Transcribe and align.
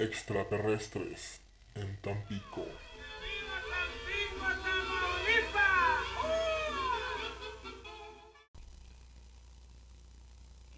extraterrestres 0.00 1.42
en 1.74 1.94
Tampico. 2.00 2.64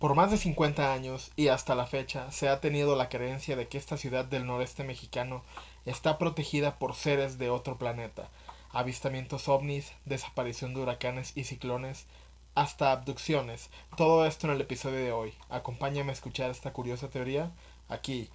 Por 0.00 0.16
más 0.16 0.32
de 0.32 0.38
50 0.38 0.93
años 0.93 1.30
y 1.37 1.48
hasta 1.48 1.77
la 1.77 1.87
fecha 1.87 2.32
se 2.32 2.48
ha 2.48 2.61
tenido 2.61 2.96
la 2.96 3.08
creencia 3.08 3.54
de 3.54 3.69
que 3.69 3.79
esta 3.79 3.96
ciudad 3.96 4.25
del 4.25 4.45
noreste 4.45 4.82
mexicano 4.82 5.45
está 5.86 6.18
protegida 6.18 6.80
por 6.80 6.96
seres 6.96 7.39
de 7.39 7.48
otro 7.48 7.79
planeta, 7.79 8.29
avistamientos 8.73 9.48
ovnis, 9.48 9.93
desaparición 10.04 10.75
de 10.75 10.80
huracanes 10.80 11.36
y 11.36 11.45
ciclones, 11.45 12.07
hasta 12.57 12.91
abducciones. 12.91 13.70
Todo 13.96 14.27
esto 14.27 14.48
en 14.48 14.54
el 14.54 14.61
episodio 14.61 14.98
de 14.98 15.12
hoy. 15.12 15.32
Acompáñame 15.48 16.11
a 16.11 16.14
escuchar 16.14 16.50
esta 16.50 16.73
curiosa 16.73 17.09
teoría 17.09 17.52
aquí. 17.89 18.29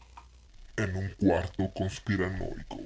En 0.77 0.95
un 0.95 1.09
cuarto 1.19 1.71
conspiranoico. 1.73 2.77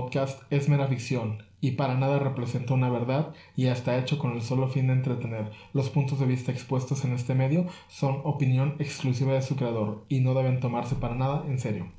Podcast 0.00 0.40
es 0.50 0.68
mera 0.68 0.86
ficción 0.86 1.42
y 1.60 1.72
para 1.72 1.96
nada 1.96 2.20
representa 2.20 2.72
una 2.72 2.88
verdad 2.88 3.34
y 3.56 3.66
está 3.66 3.98
hecho 3.98 4.16
con 4.16 4.30
el 4.30 4.42
solo 4.42 4.68
fin 4.68 4.86
de 4.86 4.92
entretener. 4.92 5.50
Los 5.72 5.90
puntos 5.90 6.20
de 6.20 6.26
vista 6.26 6.52
expuestos 6.52 7.04
en 7.04 7.14
este 7.14 7.34
medio 7.34 7.66
son 7.88 8.20
opinión 8.22 8.76
exclusiva 8.78 9.32
de 9.32 9.42
su 9.42 9.56
creador 9.56 10.04
y 10.08 10.20
no 10.20 10.34
deben 10.34 10.60
tomarse 10.60 10.94
para 10.94 11.16
nada 11.16 11.44
en 11.48 11.58
serio. 11.58 11.97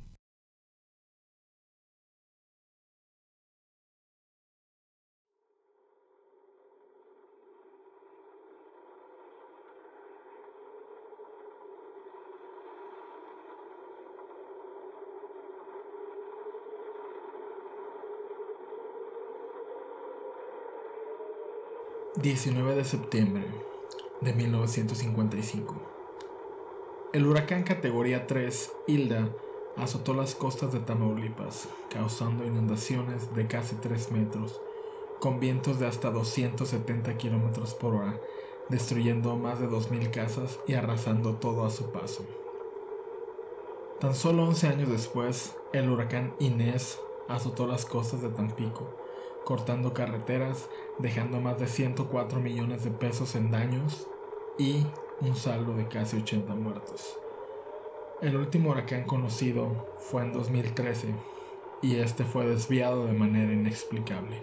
...19 22.16 22.74
de 22.74 22.84
septiembre 22.84 23.44
de 24.20 24.32
1955... 24.32 25.76
El 27.12 27.26
huracán 27.26 27.62
categoría 27.62 28.26
3, 28.26 28.72
Hilda, 28.88 29.28
azotó 29.76 30.12
las 30.12 30.34
costas 30.34 30.72
de 30.72 30.80
Tamaulipas, 30.80 31.68
causando 31.88 32.44
inundaciones 32.44 33.34
de 33.34 33.46
casi 33.46 33.76
3 33.76 34.10
metros, 34.10 34.60
con 35.20 35.38
vientos 35.38 35.78
de 35.78 35.86
hasta 35.86 36.10
270 36.10 37.16
kilómetros 37.16 37.74
por 37.74 37.94
hora, 37.94 38.20
destruyendo 38.68 39.36
más 39.36 39.60
de 39.60 39.68
2.000 39.68 40.10
casas 40.10 40.58
y 40.66 40.74
arrasando 40.74 41.34
todo 41.34 41.64
a 41.64 41.70
su 41.70 41.92
paso. 41.92 42.24
Tan 44.00 44.16
solo 44.16 44.44
11 44.44 44.66
años 44.66 44.88
después, 44.88 45.56
el 45.72 45.88
huracán 45.88 46.34
Inés 46.40 46.98
azotó 47.28 47.66
las 47.66 47.84
costas 47.86 48.22
de 48.22 48.30
Tampico, 48.30 48.96
cortando 49.44 49.92
carreteras, 49.94 50.68
dejando 50.98 51.40
más 51.40 51.58
de 51.58 51.66
104 51.66 52.40
millones 52.40 52.84
de 52.84 52.90
pesos 52.90 53.34
en 53.34 53.50
daños 53.50 54.06
y 54.58 54.86
un 55.20 55.36
saldo 55.36 55.74
de 55.74 55.88
casi 55.88 56.18
80 56.18 56.54
muertos. 56.54 57.16
El 58.20 58.36
último 58.36 58.70
huracán 58.70 59.04
conocido 59.04 59.94
fue 59.98 60.22
en 60.22 60.32
2013 60.32 61.14
y 61.82 61.96
este 61.96 62.24
fue 62.24 62.46
desviado 62.46 63.06
de 63.06 63.12
manera 63.12 63.52
inexplicable. 63.52 64.42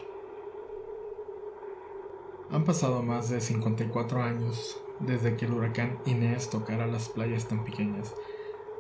Han 2.49 2.63
pasado 2.63 3.03
más 3.03 3.29
de 3.29 3.41
54 3.41 4.23
años 4.23 4.81
desde 4.99 5.35
que 5.35 5.45
el 5.45 5.53
huracán 5.53 5.99
Inés 6.05 6.49
tocara 6.49 6.87
las 6.87 7.09
playas 7.09 7.47
tan 7.47 7.63
pequeñas. 7.63 8.15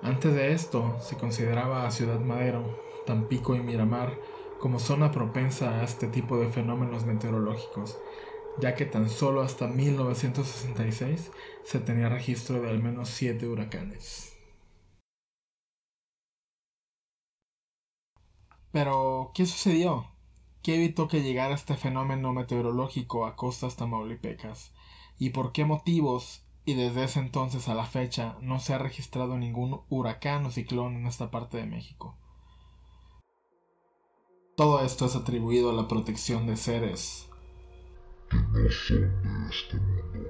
Antes 0.01 0.33
de 0.33 0.53
esto 0.53 0.95
se 1.01 1.17
consideraba 1.17 1.85
a 1.85 1.91
Ciudad 1.91 2.19
Madero, 2.19 2.63
Tampico 3.05 3.55
y 3.55 3.59
Miramar 3.59 4.17
como 4.59 4.79
zona 4.79 5.11
propensa 5.11 5.79
a 5.79 5.83
este 5.83 6.07
tipo 6.07 6.37
de 6.37 6.49
fenómenos 6.49 7.05
meteorológicos, 7.05 7.97
ya 8.59 8.75
que 8.75 8.85
tan 8.85 9.09
solo 9.09 9.41
hasta 9.41 9.67
1966 9.67 11.31
se 11.63 11.79
tenía 11.79 12.09
registro 12.09 12.61
de 12.61 12.69
al 12.69 12.81
menos 12.81 13.09
7 13.09 13.47
huracanes. 13.47 14.33
Pero, 18.71 19.31
¿qué 19.33 19.45
sucedió? 19.45 20.07
¿Qué 20.63 20.75
evitó 20.75 21.07
que 21.09 21.21
llegara 21.21 21.53
este 21.53 21.75
fenómeno 21.75 22.31
meteorológico 22.33 23.25
a 23.25 23.35
costas 23.35 23.75
tamaulipecas? 23.75 24.73
¿Y 25.17 25.31
por 25.31 25.51
qué 25.51 25.65
motivos, 25.65 26.45
y 26.65 26.75
desde 26.75 27.03
ese 27.03 27.19
entonces 27.19 27.67
a 27.67 27.73
la 27.75 27.85
fecha, 27.85 28.37
no 28.41 28.59
se 28.59 28.73
ha 28.73 28.77
registrado 28.77 29.37
ningún 29.37 29.81
huracán 29.89 30.45
o 30.45 30.51
ciclón 30.51 30.95
en 30.95 31.07
esta 31.07 31.31
parte 31.31 31.57
de 31.57 31.65
México? 31.65 32.17
Todo 34.57 34.83
esto 34.83 35.05
es 35.05 35.15
atribuido 35.15 35.69
a 35.69 35.73
la 35.73 35.87
protección 35.87 36.47
de 36.47 36.57
seres 36.57 37.27
Que 38.27 38.37
no 38.37 38.71
son 38.71 39.21
de 39.21 39.49
este 39.51 39.77
mundo. 39.77 40.29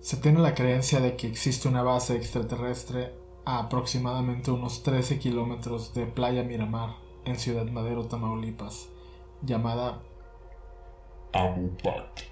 Se 0.00 0.16
tiene 0.16 0.40
la 0.40 0.52
creencia 0.52 0.98
de 0.98 1.14
que 1.14 1.28
existe 1.28 1.68
una 1.68 1.84
base 1.84 2.16
extraterrestre 2.16 3.14
a 3.44 3.60
aproximadamente 3.60 4.50
unos 4.50 4.82
13 4.82 5.20
kilómetros 5.20 5.94
de 5.94 6.06
Playa 6.06 6.42
Miramar, 6.42 6.96
en 7.24 7.38
Ciudad 7.38 7.66
Madero, 7.66 8.06
Tamaulipas, 8.06 8.88
llamada 9.42 10.02
Amupac. 11.34 12.28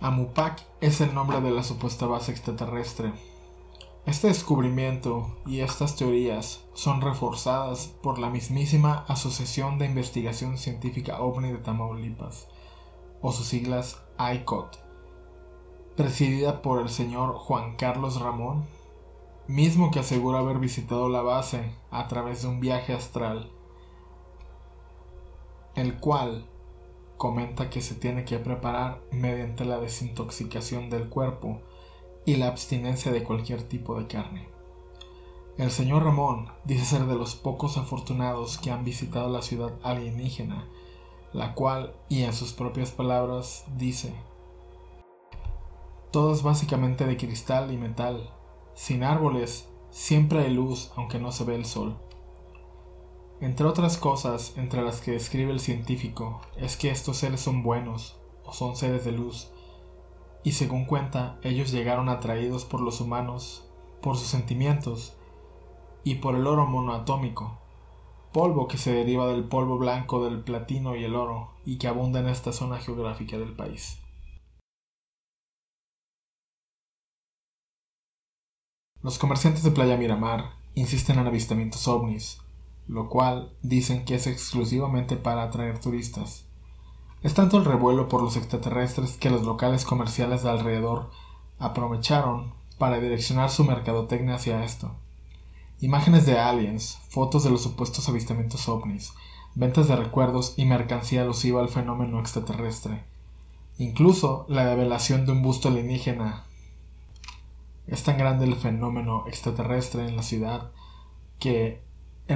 Amupac 0.00 0.62
es 0.80 1.02
el 1.02 1.12
nombre 1.12 1.42
de 1.42 1.50
la 1.50 1.64
supuesta 1.64 2.06
base 2.06 2.32
extraterrestre. 2.32 3.12
Este 4.06 4.28
descubrimiento 4.28 5.36
y 5.44 5.60
estas 5.60 5.94
teorías 5.94 6.64
son 6.72 7.02
reforzadas 7.02 7.88
por 8.02 8.18
la 8.18 8.30
mismísima 8.30 9.04
Asociación 9.08 9.78
de 9.78 9.84
Investigación 9.84 10.56
Científica 10.56 11.20
OVNI 11.20 11.52
de 11.52 11.58
Tamaulipas, 11.58 12.48
o 13.20 13.30
sus 13.30 13.46
siglas 13.46 14.02
ICOT, 14.18 14.78
presidida 15.96 16.62
por 16.62 16.80
el 16.80 16.88
señor 16.88 17.34
Juan 17.34 17.76
Carlos 17.76 18.18
Ramón, 18.18 18.64
mismo 19.46 19.90
que 19.90 19.98
asegura 19.98 20.38
haber 20.38 20.58
visitado 20.58 21.10
la 21.10 21.20
base 21.20 21.74
a 21.90 22.08
través 22.08 22.40
de 22.40 22.48
un 22.48 22.58
viaje 22.58 22.94
astral, 22.94 23.50
el 25.74 26.00
cual 26.00 26.46
comenta 27.18 27.68
que 27.68 27.82
se 27.82 27.94
tiene 27.94 28.24
que 28.24 28.38
preparar 28.38 29.02
mediante 29.12 29.66
la 29.66 29.78
desintoxicación 29.78 30.88
del 30.88 31.10
cuerpo 31.10 31.60
y 32.24 32.36
la 32.36 32.48
abstinencia 32.48 33.12
de 33.12 33.22
cualquier 33.22 33.62
tipo 33.62 33.98
de 33.98 34.06
carne. 34.06 34.48
El 35.56 35.70
señor 35.70 36.04
Ramón 36.04 36.48
dice 36.64 36.84
ser 36.84 37.06
de 37.06 37.16
los 37.16 37.34
pocos 37.34 37.76
afortunados 37.76 38.58
que 38.58 38.70
han 38.70 38.84
visitado 38.84 39.28
la 39.28 39.42
ciudad 39.42 39.72
alienígena, 39.82 40.68
la 41.32 41.54
cual, 41.54 41.94
y 42.08 42.22
en 42.22 42.32
sus 42.32 42.52
propias 42.52 42.90
palabras, 42.90 43.64
dice, 43.76 44.14
todo 46.10 46.32
es 46.32 46.42
básicamente 46.42 47.06
de 47.06 47.16
cristal 47.16 47.70
y 47.72 47.76
metal, 47.76 48.30
sin 48.74 49.04
árboles, 49.04 49.68
siempre 49.90 50.40
hay 50.40 50.50
luz 50.50 50.90
aunque 50.96 51.20
no 51.20 51.30
se 51.30 51.44
ve 51.44 51.54
el 51.54 51.64
sol. 51.64 51.98
Entre 53.40 53.64
otras 53.64 53.96
cosas, 53.96 54.54
entre 54.56 54.82
las 54.82 55.00
que 55.00 55.12
describe 55.12 55.52
el 55.52 55.60
científico, 55.60 56.40
es 56.56 56.76
que 56.76 56.90
estos 56.90 57.18
seres 57.18 57.40
son 57.40 57.62
buenos, 57.62 58.18
o 58.44 58.52
son 58.52 58.76
seres 58.76 59.04
de 59.04 59.12
luz, 59.12 59.52
y 60.42 60.52
según 60.52 60.84
cuenta, 60.86 61.38
ellos 61.42 61.70
llegaron 61.70 62.08
atraídos 62.08 62.64
por 62.64 62.80
los 62.80 63.00
humanos, 63.00 63.68
por 64.00 64.16
sus 64.16 64.28
sentimientos 64.28 65.16
y 66.04 66.16
por 66.16 66.34
el 66.34 66.46
oro 66.46 66.66
monoatómico, 66.66 67.58
polvo 68.32 68.68
que 68.68 68.78
se 68.78 68.92
deriva 68.92 69.26
del 69.26 69.44
polvo 69.44 69.78
blanco 69.78 70.24
del 70.24 70.42
platino 70.42 70.96
y 70.96 71.04
el 71.04 71.14
oro 71.14 71.52
y 71.64 71.78
que 71.78 71.88
abunda 71.88 72.20
en 72.20 72.28
esta 72.28 72.52
zona 72.52 72.78
geográfica 72.78 73.38
del 73.38 73.54
país. 73.54 74.00
Los 79.02 79.18
comerciantes 79.18 79.62
de 79.62 79.70
Playa 79.70 79.96
Miramar 79.96 80.56
insisten 80.74 81.18
en 81.18 81.26
avistamientos 81.26 81.88
ovnis, 81.88 82.40
lo 82.86 83.08
cual 83.08 83.56
dicen 83.62 84.04
que 84.04 84.14
es 84.14 84.26
exclusivamente 84.26 85.16
para 85.16 85.42
atraer 85.42 85.80
turistas. 85.80 86.49
Es 87.22 87.34
tanto 87.34 87.58
el 87.58 87.66
revuelo 87.66 88.08
por 88.08 88.22
los 88.22 88.36
extraterrestres 88.36 89.18
que 89.18 89.28
los 89.28 89.42
locales 89.42 89.84
comerciales 89.84 90.42
de 90.42 90.50
alrededor 90.50 91.10
aprovecharon 91.58 92.54
para 92.78 92.98
direccionar 92.98 93.50
su 93.50 93.64
mercadotecnia 93.64 94.36
hacia 94.36 94.64
esto. 94.64 94.92
Imágenes 95.80 96.24
de 96.24 96.38
aliens, 96.38 96.98
fotos 97.10 97.44
de 97.44 97.50
los 97.50 97.62
supuestos 97.62 98.08
avistamientos 98.08 98.68
ovnis, 98.68 99.12
ventas 99.54 99.88
de 99.88 99.96
recuerdos 99.96 100.54
y 100.56 100.64
mercancía 100.64 101.22
alusiva 101.22 101.60
al 101.60 101.68
fenómeno 101.68 102.20
extraterrestre. 102.20 103.04
Incluso 103.76 104.46
la 104.48 104.64
revelación 104.64 105.26
de 105.26 105.32
un 105.32 105.42
busto 105.42 105.68
alienígena. 105.68 106.44
Es 107.86 108.02
tan 108.02 108.16
grande 108.16 108.46
el 108.46 108.56
fenómeno 108.56 109.24
extraterrestre 109.26 110.08
en 110.08 110.16
la 110.16 110.22
ciudad 110.22 110.70
que 111.38 111.82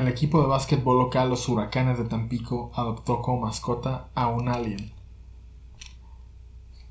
el 0.01 0.09
equipo 0.09 0.41
de 0.41 0.49
básquetbol 0.49 0.99
local 0.99 1.31
Los 1.31 1.49
Huracanes 1.49 1.99
de 1.99 2.05
Tampico 2.05 2.73
adoptó 2.75 3.23
como 3.23 3.43
mascota 3.43 4.09
a 4.17 4.27
un 4.27 4.49
alien. 4.49 4.93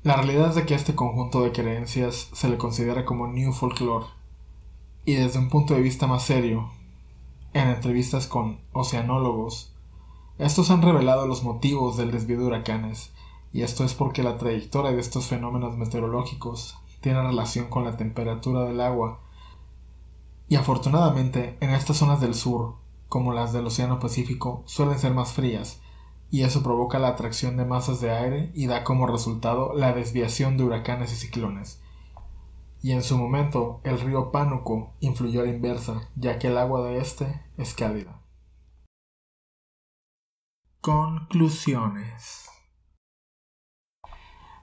La 0.02 0.16
realidad 0.16 0.48
es 0.48 0.54
de 0.54 0.64
que 0.64 0.74
este 0.74 0.94
conjunto 0.94 1.42
de 1.42 1.52
creencias 1.52 2.30
se 2.32 2.48
le 2.48 2.56
considera 2.56 3.04
como 3.04 3.26
New 3.26 3.52
Folklore, 3.52 4.06
y 5.04 5.14
desde 5.14 5.38
un 5.38 5.50
punto 5.50 5.74
de 5.74 5.82
vista 5.82 6.06
más 6.06 6.22
serio, 6.22 6.70
en 7.52 7.68
entrevistas 7.68 8.26
con 8.26 8.60
oceanólogos, 8.72 9.74
estos 10.38 10.70
han 10.70 10.80
revelado 10.80 11.26
los 11.26 11.44
motivos 11.44 11.98
del 11.98 12.10
desvío 12.10 12.38
de 12.38 12.46
huracanes, 12.46 13.12
y 13.52 13.62
esto 13.62 13.84
es 13.84 13.92
porque 13.92 14.22
la 14.22 14.38
trayectoria 14.38 14.92
de 14.92 15.00
estos 15.00 15.26
fenómenos 15.26 15.76
meteorológicos 15.76 16.78
tiene 17.02 17.22
relación 17.22 17.68
con 17.68 17.84
la 17.84 17.98
temperatura 17.98 18.62
del 18.64 18.80
agua, 18.80 19.20
y 20.48 20.56
afortunadamente 20.56 21.58
en 21.60 21.68
estas 21.68 21.98
zonas 21.98 22.22
del 22.22 22.34
sur, 22.34 22.82
como 23.08 23.32
las 23.32 23.52
del 23.52 23.66
Océano 23.66 23.98
Pacífico, 23.98 24.62
suelen 24.66 24.98
ser 24.98 25.14
más 25.14 25.32
frías, 25.32 25.80
y 26.30 26.42
eso 26.42 26.62
provoca 26.62 26.98
la 26.98 27.08
atracción 27.08 27.56
de 27.56 27.64
masas 27.64 28.00
de 28.00 28.10
aire 28.10 28.50
y 28.54 28.66
da 28.66 28.82
como 28.82 29.06
resultado 29.06 29.72
la 29.72 29.92
desviación 29.92 30.56
de 30.56 30.64
huracanes 30.64 31.12
y 31.12 31.16
ciclones. 31.16 31.80
Y 32.82 32.92
en 32.92 33.02
su 33.02 33.16
momento 33.16 33.80
el 33.84 34.00
río 34.00 34.32
Pánuco 34.32 34.94
influyó 35.00 35.42
a 35.42 35.44
la 35.44 35.50
inversa, 35.50 36.10
ya 36.16 36.38
que 36.38 36.48
el 36.48 36.58
agua 36.58 36.82
de 36.86 36.98
este 36.98 37.42
es 37.56 37.72
cálida. 37.72 38.20
Conclusiones. 40.80 42.50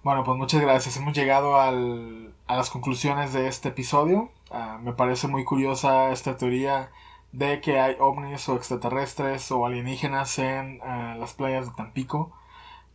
Bueno, 0.04 0.24
pues 0.24 0.38
muchas 0.38 0.62
gracias. 0.62 0.98
Hemos 0.98 1.14
llegado 1.14 1.60
al, 1.60 2.36
a 2.48 2.56
las 2.56 2.70
conclusiones 2.70 3.34
de 3.34 3.48
este 3.48 3.70
episodio. 3.70 4.30
Ah, 4.52 4.78
me 4.82 4.94
parece 4.94 5.28
muy 5.28 5.46
curiosa 5.46 6.12
esta 6.12 6.38
teoría 6.38 6.92
de 7.32 7.62
que 7.62 7.80
hay 7.80 7.96
ovnis 8.00 8.48
o 8.50 8.56
extraterrestres 8.56 9.52
o 9.52 9.66
alienígenas 9.66 10.38
en 10.40 10.80
ah, 10.84 11.16
las 11.20 11.34
playas 11.34 11.68
de 11.68 11.74
Tampico. 11.76 12.32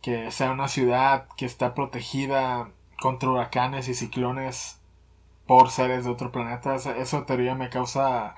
Que 0.01 0.31
sea 0.31 0.51
una 0.51 0.67
ciudad 0.67 1.27
que 1.37 1.45
está 1.45 1.73
protegida 1.73 2.69
contra 3.01 3.29
huracanes 3.29 3.87
y 3.89 3.95
ciclones 3.95 4.79
por 5.47 5.69
seres 5.71 6.05
de 6.05 6.11
otro 6.11 6.31
planeta. 6.31 6.75
Esa, 6.75 7.25
teoría 7.25 7.55
me 7.55 7.69
causa... 7.69 8.35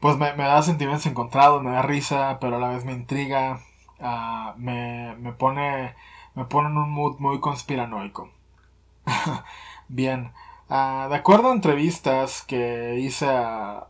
Pues 0.00 0.16
me, 0.16 0.32
me 0.34 0.44
da 0.44 0.62
sentimientos 0.62 1.06
encontrados, 1.06 1.62
me 1.62 1.70
da 1.72 1.82
risa, 1.82 2.38
pero 2.40 2.56
a 2.56 2.58
la 2.58 2.68
vez 2.68 2.84
me 2.84 2.92
intriga 2.92 3.60
Ah, 4.00 4.54
me, 4.56 5.14
me, 5.16 5.32
pone, 5.32 5.94
me 6.34 6.44
pone 6.46 6.68
en 6.68 6.78
un 6.78 6.90
mood 6.90 7.18
muy 7.18 7.40
conspiranoico. 7.40 8.30
Bien, 9.88 10.32
uh, 10.70 11.08
de 11.10 11.16
acuerdo 11.16 11.50
a 11.50 11.54
entrevistas 11.54 12.42
que 12.42 12.98
hice 13.00 13.26
a... 13.28 13.88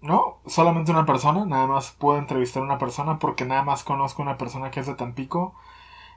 No, 0.00 0.38
solamente 0.46 0.92
una 0.92 1.06
persona, 1.06 1.44
nada 1.46 1.66
más 1.66 1.90
puedo 1.90 2.18
entrevistar 2.18 2.62
a 2.62 2.66
una 2.66 2.78
persona 2.78 3.18
porque 3.18 3.44
nada 3.44 3.62
más 3.64 3.82
conozco 3.82 4.22
una 4.22 4.38
persona 4.38 4.70
que 4.70 4.80
es 4.80 4.86
de 4.86 4.94
Tampico 4.94 5.54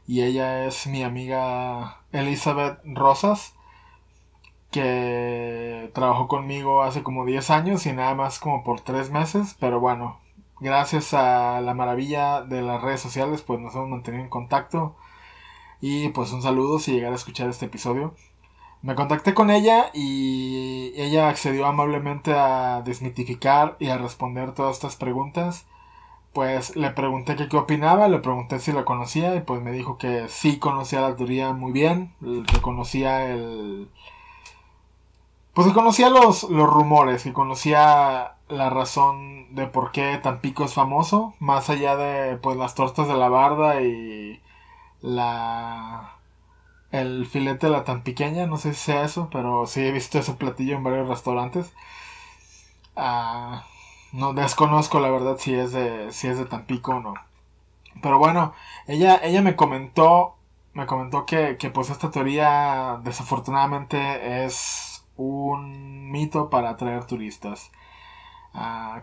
y 0.08 0.22
ella 0.24 0.66
es 0.66 0.88
mi 0.88 1.04
amiga 1.04 2.02
Elizabeth 2.12 2.80
Rosas 2.86 3.56
que 4.72 5.92
trabajó 5.94 6.28
conmigo 6.28 6.84
hace 6.84 7.04
como 7.04 7.26
10 7.26 7.50
años 7.50 7.86
y 7.86 7.94
nada 7.94 8.14
más 8.16 8.40
como 8.40 8.64
por 8.64 8.82
3 8.82 9.12
meses, 9.12 9.56
pero 9.60 9.80
bueno, 9.80 10.20
gracias 10.60 11.14
a 11.14 11.62
la 11.62 11.74
maravilla 11.74 12.42
de 12.42 12.62
las 12.62 12.82
redes 12.82 13.02
sociales, 13.02 13.42
pues 13.42 13.60
nos 13.60 13.76
hemos 13.76 13.90
mantenido 13.90 14.24
en 14.24 14.30
contacto. 14.30 14.96
Y 15.82 16.10
pues 16.10 16.32
un 16.34 16.42
saludo 16.42 16.80
si 16.80 16.92
llegara 16.94 17.14
a 17.14 17.16
escuchar 17.16 17.50
este 17.50 17.66
episodio. 17.68 18.14
Me 18.82 18.96
contacté 18.96 19.34
con 19.34 19.50
ella 19.50 19.92
y 19.94 20.94
ella 20.96 21.28
accedió 21.28 21.66
amablemente 21.66 22.34
a 22.34 22.82
desmitificar 22.82 23.76
y 23.80 23.90
a 23.90 23.98
responder 23.98 24.54
todas 24.54 24.78
estas 24.78 24.96
preguntas. 24.96 25.66
Pues 26.34 26.76
le 26.76 26.92
pregunté 26.92 27.36
qué 27.36 27.58
opinaba, 27.58 28.08
le 28.08 28.20
pregunté 28.20 28.60
si 28.60 28.72
la 28.72 28.86
conocía 28.86 29.36
y 29.36 29.42
pues 29.42 29.62
me 29.62 29.72
dijo 29.72 29.98
que 29.98 30.30
sí 30.30 30.60
conocía 30.60 31.02
la 31.02 31.16
teoría 31.16 31.54
muy 31.54 31.72
bien, 31.72 32.14
que 32.22 32.62
conocía 32.62 33.30
el... 33.30 33.90
Pues 35.54 35.68
que 35.68 35.74
conocía 35.74 36.10
los, 36.10 36.44
los 36.44 36.70
rumores, 36.70 37.24
que 37.24 37.34
conocía 37.34 38.36
la 38.48 38.70
razón 38.70 39.54
de 39.56 39.68
por 39.68 39.92
qué 39.92 40.18
Tampico 40.24 40.64
es 40.64 40.74
famoso, 40.74 41.34
más 41.40 41.70
allá 41.70 41.96
de 41.98 42.38
pues 42.38 42.56
las 42.58 42.76
tortas 42.76 43.08
de 43.08 43.16
la 43.16 43.30
barda 43.30 43.82
y 43.82 44.42
la 45.02 46.19
el 46.92 47.26
filete 47.28 47.68
de 47.68 47.74
la 47.74 47.84
tan 47.84 48.04
pequeña, 48.04 48.48
no 48.48 48.58
sé 48.58 48.74
si 48.74 48.82
sea 48.82 49.04
eso, 49.04 49.30
pero 49.32 49.68
sí 49.68 49.82
he 49.82 49.92
visto 49.92 50.20
ese 50.20 50.34
platillo 50.34 50.76
en 50.78 50.84
varios 50.84 51.08
restaurantes. 51.08 51.74
Ah, 52.96 53.66
no 54.12 54.34
desconozco 54.34 55.00
la 55.00 55.10
verdad 55.10 55.38
si 55.40 55.54
es 55.56 55.72
de 55.72 56.12
si 56.12 56.28
es 56.28 56.38
de 56.38 56.46
Tampico 56.46 56.94
o 56.96 57.00
no. 57.02 57.14
Pero 58.02 58.18
bueno, 58.20 58.54
ella 58.88 59.20
ella 59.24 59.42
me 59.42 59.56
comentó 59.56 60.36
me 60.74 60.86
comentó 60.86 61.26
que, 61.26 61.58
que 61.58 61.70
pues 61.70 61.90
esta 61.90 62.12
teoría 62.12 63.00
desafortunadamente 63.04 64.46
es 64.46 65.06
un 65.18 66.12
mito 66.12 66.50
para 66.50 66.72
atraer 66.72 67.06
turistas 67.06 67.72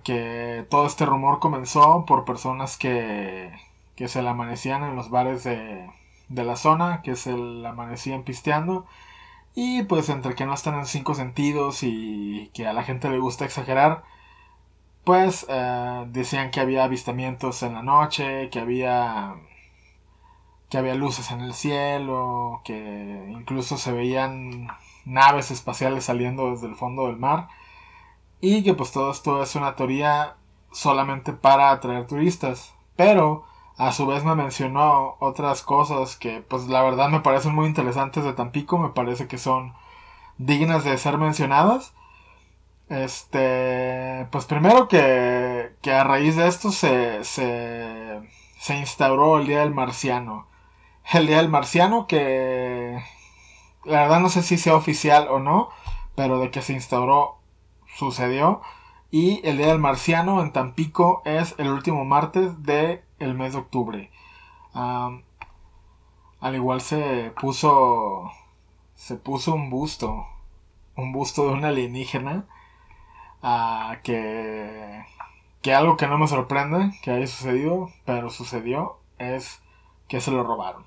que 0.05 0.67
todo 0.71 0.87
este 0.87 1.07
rumor 1.07 1.39
comenzó 1.41 2.05
por 2.07 2.25
personas 2.25 2.77
que, 2.77 3.53
que 3.97 4.09
se 4.09 4.23
la 4.23 4.31
amanecían 4.31 4.85
en 4.85 4.97
los 4.97 5.11
bares 5.11 5.45
de, 5.45 5.91
de 6.29 6.45
la 6.45 6.57
zona, 6.57 7.03
que 7.03 7.17
se 7.17 7.37
la 7.37 7.71
amanecían 7.71 8.25
pisteando. 8.25 8.87
Y 9.55 9.85
pues 9.85 10.09
entre 10.11 10.35
que 10.35 10.47
no 10.47 10.55
están 10.55 10.75
en 10.79 10.87
cinco 10.87 11.15
sentidos 11.15 11.83
y 11.83 12.51
que 12.55 12.67
a 12.67 12.73
la 12.75 12.85
gente 12.85 13.09
le 13.11 13.19
gusta 13.19 13.45
exagerar, 13.47 14.05
pues 15.05 15.47
eh, 15.49 16.05
decían 16.09 16.51
que 16.51 16.61
había 16.61 16.85
avistamientos 16.85 17.63
en 17.63 17.75
la 17.75 17.83
noche, 17.83 18.51
que 18.51 18.61
había 18.61 19.37
que 20.69 20.79
había 20.79 20.95
luces 20.95 21.31
en 21.31 21.41
el 21.41 21.55
cielo, 21.55 22.61
que 22.65 23.29
incluso 23.31 23.79
se 23.79 23.93
veían 23.93 24.69
naves 25.05 25.51
espaciales 25.51 26.05
saliendo 26.05 26.51
desde 26.51 26.67
el 26.67 26.75
fondo 26.77 27.07
del 27.07 27.17
mar. 27.17 27.49
Y 28.41 28.65
que 28.65 28.75
pues 28.75 28.93
todo 28.93 29.11
esto 29.13 29.43
es 29.43 29.55
una 29.57 29.77
teoría 29.77 30.37
solamente 30.73 31.33
para 31.33 31.71
atraer 31.71 32.07
turistas. 32.07 32.75
Pero 32.97 33.45
a 33.79 33.93
su 33.93 34.07
vez 34.07 34.25
me 34.25 34.35
mencionó 34.35 35.17
otras 35.21 35.63
cosas 35.63 36.17
que 36.17 36.41
pues 36.43 36.67
la 36.69 36.83
verdad 36.83 37.09
me 37.11 37.21
parecen 37.21 37.55
muy 37.55 37.67
interesantes 37.67 38.25
de 38.25 38.33
Tampico. 38.33 38.79
Me 38.79 38.91
parece 38.91 39.29
que 39.29 39.39
son 39.39 39.75
dignas 40.39 40.85
de 40.85 40.97
ser 40.99 41.19
mencionadas. 41.19 41.95
Este, 42.89 44.27
pues 44.31 44.45
primero 44.47 44.89
que, 44.89 45.75
que 45.83 45.93
a 45.93 46.05
raíz 46.05 46.37
de 46.37 46.47
esto 46.47 46.71
se, 46.71 47.25
se, 47.25 48.21
se 48.59 48.77
instauró 48.77 49.39
el 49.39 49.47
Día 49.47 49.61
del 49.61 49.75
Marciano. 49.75 50.49
El 51.13 51.27
Día 51.27 51.39
del 51.39 51.49
Marciano 51.49 52.07
que 52.07 53.03
la 53.85 54.03
verdad 54.03 54.21
no 54.21 54.29
sé 54.29 54.43
si 54.43 54.59
sea 54.59 54.77
oficial 54.77 55.29
o 55.31 55.39
no, 55.39 55.71
pero 56.15 56.39
de 56.39 56.51
que 56.51 56.63
se 56.63 56.73
instauró 56.73 57.39
sucedió. 57.97 58.63
Y 59.19 59.41
el 59.49 59.57
Día 59.57 59.69
del 59.69 59.79
Marciano 59.79 60.43
en 60.43 60.53
Tampico 60.53 61.23
es 61.25 61.55
el 61.57 61.69
último 61.69 62.05
martes 62.05 62.63
del 62.65 63.01
el 63.19 63.33
mes 63.33 63.55
de 63.55 63.61
octubre. 63.61 64.11
al 64.75 65.25
igual 66.55 66.83
se 66.83 67.33
puso. 67.41 68.31
Se 68.95 69.17
puso 69.17 69.55
un 69.55 69.71
busto. 69.71 70.27
Un 70.97 71.13
busto 71.13 71.47
de 71.47 71.55
un 71.55 71.65
alienígena. 71.65 72.45
Uh, 73.43 74.03
que. 74.03 75.07
Que 75.63 75.73
algo 75.73 75.97
que 75.97 76.09
no 76.09 76.19
me 76.19 76.29
sorprende 76.29 76.91
que 77.01 77.11
haya 77.11 77.27
sucedido. 77.27 77.89
Pero 78.05 78.29
sucedió. 78.29 78.99
Es 79.19 79.63
que 80.09 80.21
se 80.21 80.31
lo 80.31 80.43
robaron. 80.43 80.85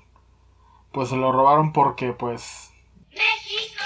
Pues 0.92 1.08
se 1.08 1.16
lo 1.16 1.32
robaron 1.32 1.72
porque 1.72 2.12
pues. 2.12 2.72
México. 3.10 3.79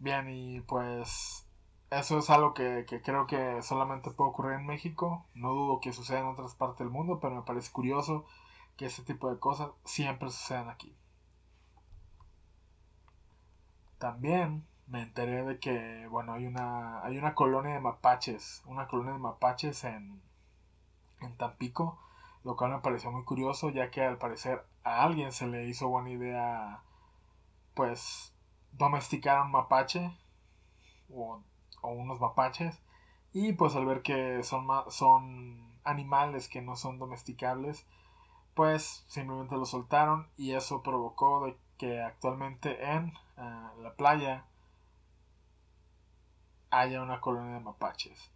Bien, 0.00 0.28
y 0.28 0.60
pues 0.60 1.46
eso 1.90 2.18
es 2.18 2.30
algo 2.30 2.54
que, 2.54 2.84
creo 3.04 3.26
que 3.26 3.62
solamente 3.62 4.10
puede 4.10 4.30
ocurrir 4.30 4.52
en 4.54 4.66
México. 4.66 5.26
No 5.34 5.50
dudo 5.50 5.80
que 5.80 5.92
suceda 5.92 6.20
en 6.20 6.26
otras 6.26 6.54
partes 6.54 6.78
del 6.80 6.90
mundo, 6.90 7.18
pero 7.20 7.34
me 7.34 7.42
parece 7.42 7.72
curioso 7.72 8.24
que 8.76 8.86
ese 8.86 9.02
tipo 9.02 9.30
de 9.30 9.40
cosas 9.40 9.70
siempre 9.84 10.30
sucedan 10.30 10.68
aquí. 10.68 10.94
También 13.98 14.66
me 14.86 15.02
enteré 15.02 15.44
de 15.44 15.58
que, 15.58 16.06
bueno, 16.08 16.32
hay 16.34 16.46
una, 16.46 17.02
hay 17.02 17.18
una 17.18 17.34
colonia 17.34 17.74
de 17.74 17.80
mapaches, 17.80 18.62
una 18.66 18.86
colonia 18.86 19.14
de 19.14 19.18
mapaches 19.18 19.82
en, 19.84 20.22
en 21.20 21.36
Tampico, 21.36 21.98
lo 22.44 22.56
cual 22.56 22.72
me 22.72 22.78
pareció 22.78 23.10
muy 23.10 23.24
curioso, 23.24 23.70
ya 23.70 23.90
que 23.90 24.04
al 24.04 24.18
parecer 24.18 24.64
a 24.84 25.02
alguien 25.02 25.32
se 25.32 25.48
le 25.48 25.66
hizo 25.66 25.88
buena 25.88 26.10
idea, 26.10 26.82
pues, 27.74 28.32
domesticar 28.72 29.40
un 29.42 29.50
mapache 29.50 30.10
o, 31.10 31.40
o 31.82 31.88
unos 31.90 32.20
mapaches, 32.20 32.80
y 33.32 33.52
pues 33.52 33.74
al 33.76 33.86
ver 33.86 34.02
que 34.02 34.42
son, 34.44 34.66
son 34.90 35.78
animales 35.84 36.48
que 36.48 36.62
no 36.62 36.76
son 36.76 36.98
domesticables, 36.98 37.86
pues 38.54 39.04
simplemente 39.08 39.56
lo 39.56 39.64
soltaron 39.66 40.28
y 40.36 40.52
eso 40.52 40.82
provocó 40.82 41.46
de 41.46 41.56
que 41.78 42.02
actualmente 42.02 42.84
en 42.84 43.12
eh, 43.36 43.68
la 43.82 43.94
playa 43.96 44.44
haya 46.70 47.02
una 47.02 47.20
colonia 47.20 47.54
de 47.54 47.60
mapaches. 47.60 48.30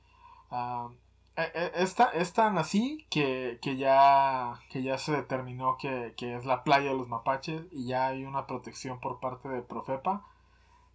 Ah, 0.50 0.90
esta, 1.36 2.10
es 2.10 2.32
tan 2.32 2.58
así 2.58 3.06
que, 3.10 3.58
ya, 3.76 4.60
que 4.70 4.82
ya 4.82 4.98
se 4.98 5.12
determinó 5.12 5.76
que, 5.78 6.14
es 6.18 6.44
la 6.44 6.62
playa 6.62 6.90
de 6.90 6.96
los 6.96 7.08
mapaches 7.08 7.62
y 7.70 7.86
ya 7.86 8.08
hay 8.08 8.24
una 8.24 8.46
protección 8.46 9.00
por 9.00 9.20
parte 9.20 9.48
de 9.48 9.62
Profepa 9.62 10.26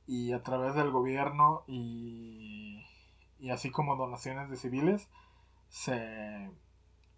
y 0.05 0.33
a 0.33 0.43
través 0.43 0.75
del 0.75 0.91
gobierno 0.91 1.63
y, 1.67 2.85
y 3.39 3.49
así 3.49 3.71
como 3.71 3.95
donaciones 3.95 4.49
de 4.49 4.57
civiles 4.57 5.09
se, 5.69 6.51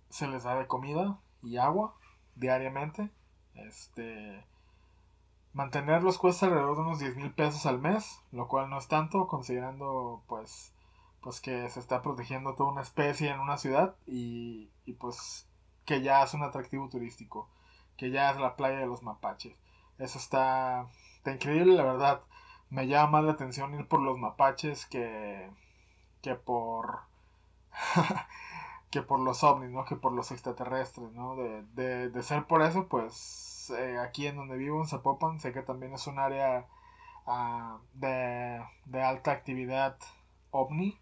se 0.10 0.28
les 0.28 0.44
da 0.44 0.56
de 0.56 0.68
comida 0.68 1.20
y 1.44 1.58
agua 1.58 1.96
diariamente. 2.36 3.10
Este, 3.54 4.46
mantenerlos 5.54 6.18
cuesta 6.18 6.46
alrededor 6.46 6.76
de 6.76 6.82
unos 6.82 7.00
10 7.00 7.16
mil 7.18 7.34
pesos 7.34 7.66
al 7.66 7.80
mes, 7.80 8.22
lo 8.32 8.48
cual 8.48 8.70
no 8.70 8.78
es 8.78 8.88
tanto 8.88 9.28
considerando 9.28 10.24
pues, 10.28 10.74
pues 11.22 11.42
que 11.42 11.70
se 11.70 11.80
está 11.80 12.02
protegiendo 12.02 12.56
toda 12.56 12.72
una 12.72 12.82
especie 12.82 13.30
en 13.30 13.40
una 13.40 13.58
ciudad 13.58 13.96
y, 14.06 14.72
y 14.86 14.94
pues 14.94 15.48
que 15.86 16.02
ya 16.02 16.24
es 16.24 16.34
un 16.34 16.44
atractivo 16.44 16.90
turístico, 16.90 17.50
que 17.98 18.12
ya 18.12 18.32
es 18.32 18.38
la 18.38 18.56
playa 18.56 18.80
de 18.80 18.88
los 18.88 19.04
mapaches. 19.04 19.56
Eso 19.98 20.18
está, 20.18 20.88
está 21.18 21.34
increíble, 21.34 21.76
la 21.76 21.84
verdad. 21.84 22.22
Me 22.70 22.88
llama 22.88 23.12
más 23.12 23.24
la 23.26 23.32
atención 23.34 23.74
ir 23.74 23.88
por 23.88 24.02
los 24.02 24.18
mapaches 24.18 24.86
que, 24.86 25.50
que 26.22 26.36
por 26.36 27.02
que 28.92 29.02
por 29.02 29.20
los 29.20 29.44
ovnis, 29.44 29.70
¿no? 29.70 29.86
Que 29.86 29.96
por 29.96 30.12
los 30.14 30.32
extraterrestres, 30.32 31.12
¿no? 31.14 31.36
De, 31.36 31.64
de, 31.74 32.10
de 32.10 32.24
ser 32.24 32.46
por 32.46 32.62
eso, 32.62 32.88
pues 32.88 33.72
eh, 33.78 33.98
aquí 34.00 34.28
en 34.28 34.36
donde 34.36 34.58
vivo, 34.58 34.80
en 34.82 34.88
Zapopan, 34.88 35.40
sé 35.40 35.54
que 35.54 35.62
también 35.62 35.94
es 35.94 36.08
un 36.08 36.20
área 36.20 36.66
uh, 37.26 37.80
de, 37.94 38.62
de, 38.86 39.02
alta 39.02 39.32
actividad 39.32 39.98
ovni. 40.52 41.00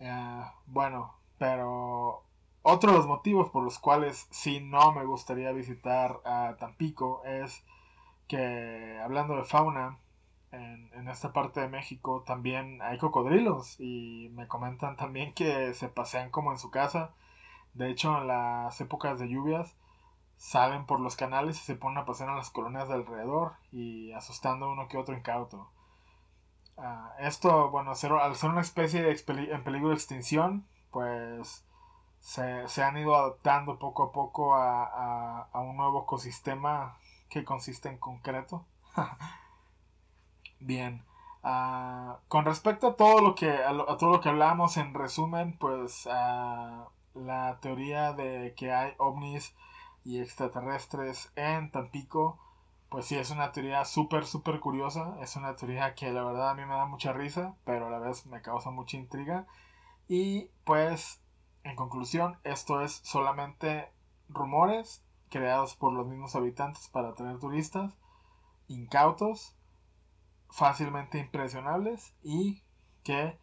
Uh, 0.00 0.44
bueno, 0.66 1.14
pero 1.38 2.24
otro 2.62 2.92
de 2.92 2.98
los 2.98 3.06
motivos 3.06 3.50
por 3.50 3.62
los 3.62 3.78
cuales 3.78 4.26
sí 4.30 4.60
no 4.60 4.92
me 4.92 5.04
gustaría 5.04 5.52
visitar 5.52 6.20
a 6.24 6.56
Tampico 6.58 7.22
es 7.24 7.64
que, 8.28 8.98
hablando 9.02 9.36
de 9.36 9.44
fauna, 9.44 9.98
en, 10.52 11.08
esta 11.08 11.32
parte 11.32 11.60
de 11.60 11.68
México 11.68 12.22
también 12.26 12.80
hay 12.82 12.98
cocodrilos 12.98 13.78
y 13.80 14.30
me 14.34 14.48
comentan 14.48 14.96
también 14.96 15.34
que 15.34 15.74
se 15.74 15.88
pasean 15.88 16.30
como 16.30 16.52
en 16.52 16.58
su 16.58 16.70
casa. 16.70 17.14
De 17.74 17.90
hecho, 17.90 18.18
en 18.18 18.28
las 18.28 18.80
épocas 18.80 19.18
de 19.18 19.28
lluvias 19.28 19.76
salen 20.36 20.86
por 20.86 21.00
los 21.00 21.16
canales 21.16 21.60
y 21.60 21.64
se 21.64 21.76
ponen 21.76 21.98
a 21.98 22.06
pasear 22.06 22.30
en 22.30 22.36
las 22.36 22.50
colonias 22.50 22.88
de 22.88 22.94
alrededor 22.94 23.54
y 23.72 24.12
asustando 24.12 24.70
uno 24.70 24.88
que 24.88 24.98
otro 24.98 25.16
incauto. 25.16 25.70
Ah, 26.80 27.14
esto, 27.18 27.70
bueno, 27.70 27.90
al 27.90 27.96
ser 28.36 28.50
una 28.50 28.60
especie 28.60 29.14
en 29.26 29.64
peligro 29.64 29.90
de 29.90 29.94
extinción, 29.94 30.66
pues 30.90 31.64
se, 32.20 32.82
han 32.82 32.96
ido 32.96 33.14
adaptando 33.14 33.78
poco 33.78 34.04
a 34.04 34.12
poco 34.12 34.54
a, 34.54 35.48
a 35.52 35.60
un 35.60 35.76
nuevo 35.76 36.04
ecosistema 36.04 36.96
que 37.28 37.44
consiste 37.44 37.88
en 37.88 37.98
concreto. 37.98 38.66
Bien. 40.60 41.04
Ah, 41.42 42.18
con 42.28 42.44
respecto 42.44 42.88
a 42.88 42.96
todo 42.96 43.22
lo 43.22 43.34
que 43.34 43.50
a, 43.50 43.72
todo 43.96 44.12
lo 44.12 44.20
que 44.20 44.28
hablamos 44.28 44.76
en 44.76 44.92
resumen, 44.92 45.56
pues 45.58 46.06
uh, 46.06 46.84
la 47.18 47.58
teoría 47.62 48.12
de 48.12 48.54
que 48.56 48.72
hay 48.72 48.92
ovnis 48.98 49.54
y 50.04 50.20
extraterrestres 50.20 51.32
en 51.36 51.70
Tampico, 51.70 52.38
pues 52.90 53.06
sí 53.06 53.16
es 53.16 53.30
una 53.30 53.52
teoría 53.52 53.84
súper 53.84 54.26
súper 54.26 54.60
curiosa, 54.60 55.16
es 55.22 55.36
una 55.36 55.56
teoría 55.56 55.94
que 55.94 56.12
la 56.12 56.24
verdad 56.24 56.50
a 56.50 56.54
mí 56.54 56.64
me 56.66 56.74
da 56.74 56.86
mucha 56.86 57.12
risa, 57.12 57.56
pero 57.64 57.86
a 57.86 57.90
la 57.90 58.00
vez 58.00 58.26
me 58.26 58.42
causa 58.42 58.70
mucha 58.70 58.96
intriga. 58.96 59.46
Y 60.08 60.50
pues 60.64 61.22
en 61.64 61.76
conclusión, 61.76 62.38
esto 62.44 62.80
es 62.82 63.00
solamente 63.04 63.90
rumores 64.28 65.04
creados 65.30 65.76
por 65.76 65.92
los 65.92 66.06
mismos 66.06 66.34
habitantes 66.34 66.88
para 66.88 67.10
atraer 67.10 67.38
turistas 67.38 67.94
incautos 68.68 69.54
fácilmente 70.48 71.18
impresionables 71.18 72.14
y 72.22 72.62
que, 73.02 73.38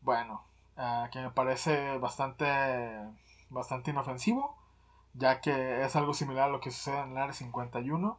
bueno, 0.00 0.46
uh, 0.76 1.10
que 1.10 1.20
me 1.20 1.30
parece 1.30 1.98
bastante, 1.98 2.46
bastante 3.50 3.90
inofensivo, 3.90 4.56
ya 5.14 5.40
que 5.40 5.84
es 5.84 5.96
algo 5.96 6.14
similar 6.14 6.44
a 6.44 6.52
lo 6.52 6.60
que 6.60 6.70
sucede 6.70 7.00
en 7.00 7.12
el 7.12 7.18
Área 7.18 7.32
51, 7.32 8.18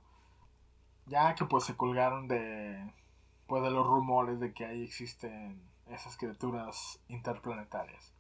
ya 1.08 1.36
que 1.36 1.46
pues 1.46 1.64
se 1.64 1.76
colgaron 1.76 2.28
de, 2.28 2.94
pues, 3.48 3.64
de 3.64 3.72
los 3.72 3.86
rumores 3.88 4.40
de 4.40 4.54
que 4.54 4.66
ahí 4.66 4.84
existen 4.84 5.62
esas 5.88 6.18
criaturas 6.18 7.00
interplanetarias. 7.08 8.14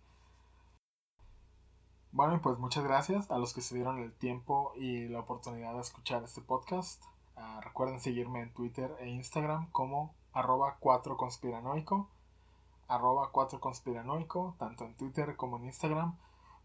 Bueno, 2.12 2.41
pues 2.41 2.58
muchas 2.58 2.84
gracias 2.84 3.29
a 3.29 3.38
los 3.38 3.53
que 3.53 3.62
se 3.62 3.75
dieron 3.75 4.00
el 4.00 4.13
tiempo 4.13 4.72
y 4.75 5.08
la 5.08 5.20
oportunidad 5.20 5.74
de 5.74 5.82
escuchar 5.82 6.24
este 6.24 6.41
podcast. 6.41 7.03
Ah, 7.36 7.60
recuerden 7.63 8.00
seguirme 8.00 8.41
en 8.41 8.53
Twitter 8.53 8.96
e 9.00 9.10
Instagram 9.10 9.70
como 9.72 10.15
arroba 10.34 10.77
4 10.79 11.17
conspiranoico. 11.17 12.10
Arroba 12.88 13.29
4 13.32 13.60
conspiranoico, 13.60 14.56
tanto 14.58 14.86
en 14.86 14.96
Twitter 14.96 15.36
como 15.36 15.58
en 15.58 15.65
Instagram. 15.65 16.17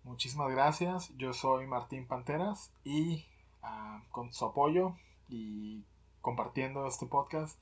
Muchísimas 0.04 0.50
gracias. 0.50 1.12
Yo 1.16 1.32
soy 1.32 1.66
Martín 1.66 2.06
Panteras 2.06 2.72
y 2.84 3.26
ah, 3.62 4.00
con 4.10 4.32
su 4.32 4.46
apoyo 4.46 4.94
y 5.28 5.84
compartiendo 6.22 6.86
este 6.86 7.06
podcast 7.06 7.60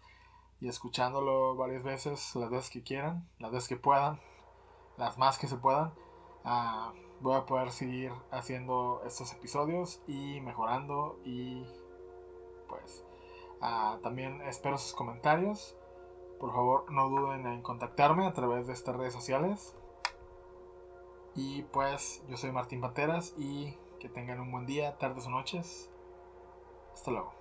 y 0.60 0.68
escuchándolo 0.68 1.56
varias 1.56 1.82
veces, 1.82 2.36
las 2.36 2.50
veces 2.50 2.70
que 2.70 2.82
quieran, 2.82 3.28
las 3.38 3.50
veces 3.50 3.68
que 3.68 3.76
puedan, 3.76 4.20
las 4.96 5.18
más 5.18 5.38
que 5.38 5.48
se 5.48 5.56
puedan. 5.56 5.92
Ah, 6.44 6.92
voy 7.20 7.34
a 7.34 7.46
poder 7.46 7.72
seguir 7.72 8.12
haciendo 8.30 9.02
estos 9.06 9.32
episodios 9.32 10.00
y 10.06 10.40
mejorando 10.40 11.18
y 11.24 11.64
pues 12.68 13.04
ah, 13.60 13.98
también 14.02 14.40
espero 14.42 14.78
sus 14.78 14.94
comentarios. 14.94 15.74
Por 16.38 16.52
favor, 16.52 16.90
no 16.90 17.08
duden 17.08 17.46
en 17.46 17.62
contactarme 17.62 18.26
a 18.26 18.32
través 18.32 18.66
de 18.66 18.72
estas 18.72 18.96
redes 18.96 19.12
sociales. 19.12 19.74
Y 21.34 21.62
pues, 21.64 22.22
yo 22.28 22.36
soy 22.36 22.50
Martín 22.50 22.80
Pateras 22.80 23.34
y 23.36 23.76
que 23.98 24.08
tengan 24.08 24.40
un 24.40 24.50
buen 24.50 24.66
día, 24.66 24.96
tardes 24.98 25.26
o 25.26 25.30
noches. 25.30 25.90
Hasta 26.94 27.10
luego. 27.10 27.39